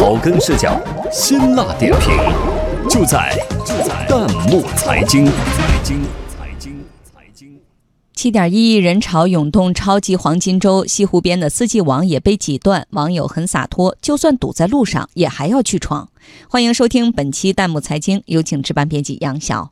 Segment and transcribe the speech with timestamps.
[0.00, 0.80] 草根视角，
[1.12, 2.16] 辛辣点评，
[2.88, 5.26] 就在就在弹幕财经。
[5.26, 7.60] 财经财经财经。
[8.14, 16.08] 七点一亿人潮涌动超级黄金周，西湖边的四季网也被挤断，网友很洒脱，就算堵在路上也还要去闯。
[16.48, 19.70] 欢迎收听本期弹幕财经，有请值班编辑杨晓。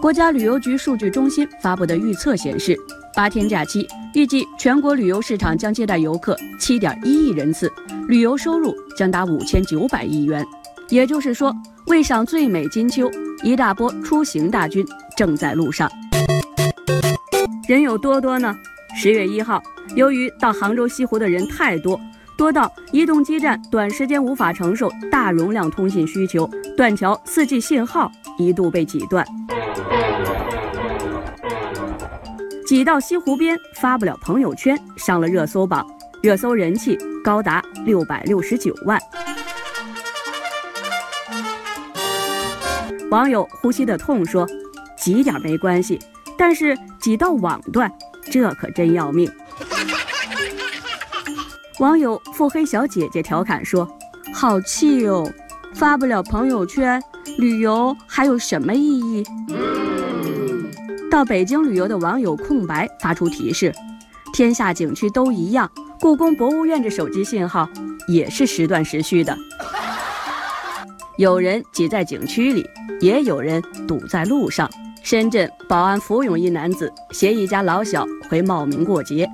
[0.00, 2.74] 国家旅游局数据中心发布的预测显示，
[3.14, 7.70] 八天假期预计全国旅游市场将接待游客七点一亿人次，
[8.08, 10.42] 旅游收入将达五千九百亿元。
[10.88, 11.54] 也就是说，
[11.86, 13.10] 为赏最美金秋，
[13.42, 15.88] 一大波出行大军正在路上。
[17.68, 18.56] 人有多多呢？
[18.96, 19.62] 十月一号，
[19.94, 22.00] 由于到杭州西湖的人太多，
[22.38, 29.24] 多到移动基站短时间无法承受大容量通信需求，断桥四 G 信号一度被挤断。
[32.66, 35.84] 挤到西湖边发不了朋友圈，上了热搜榜，
[36.22, 39.00] 热搜人气高达六百六十九万。
[43.10, 44.48] 网友呼吸的痛说
[44.96, 45.98] ：“挤点没关系，
[46.38, 47.92] 但是挤到网段，
[48.30, 49.28] 这可真要命。”
[51.80, 53.88] 网友腹黑小姐姐调侃说
[54.32, 55.28] ：“好气哦，
[55.74, 57.02] 发不了朋友圈，
[57.38, 59.24] 旅游还有什么意义？”
[61.10, 63.72] 到北京旅游的网友空白发出提示：
[64.32, 67.68] 天下景区都一样，故宫博物院这手机信号
[68.06, 69.36] 也是时断时续的。
[71.18, 72.64] 有人挤在景区里，
[73.00, 74.70] 也有人堵在路上。
[75.02, 79.28] 深圳宝安福永一男子携一家老小回茂名过节，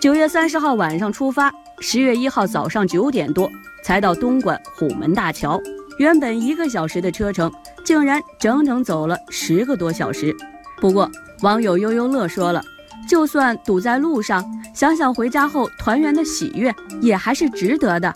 [0.00, 3.50] 九月三十号晚上出发，十月一号早上九点多
[3.84, 5.60] 才到东莞虎门大桥。
[5.98, 7.52] 原本一个小时的车程，
[7.84, 10.34] 竟然整整走了十个多小时。
[10.80, 11.10] 不过，
[11.42, 12.62] 网友悠悠乐说了，
[13.08, 18.12] 就算堵在路上，想想回家后团圆的喜悦，也还是值得的。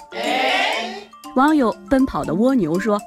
[1.34, 3.00] 网友奔跑的蜗牛说，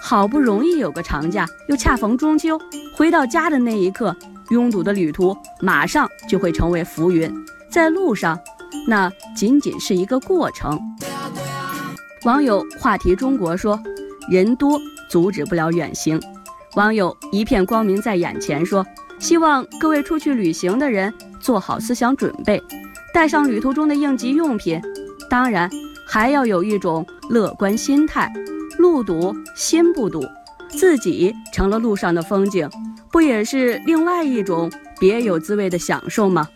[0.00, 2.56] 好不容易有个长假，又恰逢中秋，
[2.94, 4.14] 回到家的那一刻，
[4.50, 7.32] 拥堵的旅途马上就会成为浮云，
[7.68, 8.38] 在路上，
[8.86, 10.80] 那仅仅是一个过程。
[12.24, 13.80] 网友话题中国说，
[14.30, 16.20] 人多阻止不了远行。
[16.76, 18.86] 网友一片光明在眼前说
[19.18, 22.62] ：“希望各位出去旅行的人做好思想准备，
[23.12, 24.80] 带上旅途中的应急用品，
[25.28, 25.68] 当然
[26.06, 28.32] 还要有一种乐观心态。
[28.78, 30.24] 路堵心不堵，
[30.68, 32.70] 自己成了路上的风景，
[33.10, 36.48] 不也是另外一种别有滋味的享受吗？”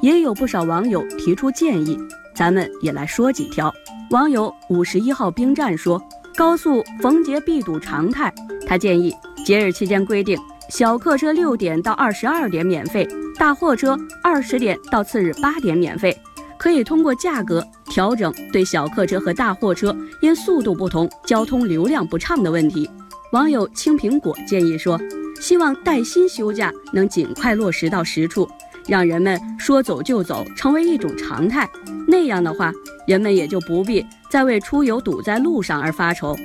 [0.00, 1.98] 也有不少网友提出建议，
[2.36, 3.74] 咱们也来说几条。
[4.10, 6.02] 网友五十一号兵站说。
[6.36, 8.32] 高速逢节必堵常态，
[8.64, 9.12] 他建议
[9.44, 10.38] 节日期间规定
[10.70, 13.04] 小客车六点到二十二点免费，
[13.36, 16.16] 大货车二十点到次日八点免费。
[16.56, 19.92] 可以通过价格调整对小客车和大货车
[20.22, 22.88] 因速度不同、交通流量不畅的问题。
[23.32, 24.96] 网友青苹果建议说，
[25.40, 28.48] 希望带薪休假能尽快落实到实处，
[28.88, 31.68] 让人们说走就走成为一种常态。
[32.08, 32.72] 那样的话，
[33.06, 34.04] 人们也就不必。
[34.30, 36.36] 再为出游堵在路上而发愁，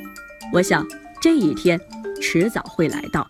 [0.53, 0.85] 我想
[1.21, 1.79] 这一天
[2.21, 3.27] 迟早会来到。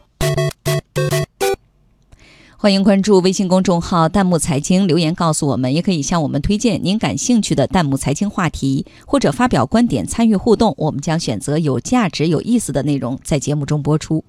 [2.56, 14.24] 欢迎关注微信公众号“弹幕财经”，留言告诉我们，也可以向我们推荐您感兴趣的弹幕财经话题，或者发表观点参与互动，我们将选择有价值、有意思的内容在节目中播出。